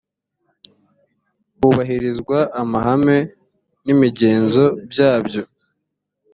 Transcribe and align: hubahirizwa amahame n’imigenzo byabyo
hubahirizwa 1.59 2.37
amahame 2.61 3.17
n’imigenzo 3.85 4.63
byabyo 4.91 5.41